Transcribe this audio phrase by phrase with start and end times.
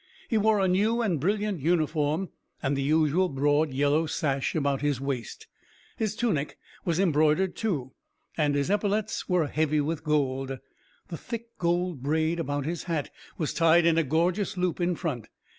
[0.27, 4.99] He wore a new and brilliant uniform and the usual broad yellow sash about his
[4.99, 5.45] waist.
[5.95, 7.91] His tunic was embroidered, too,
[8.35, 10.57] and his epaulets were heavy with gold.
[11.09, 15.27] The thick gold braid about his hat was tied in a gorgeous loop in front.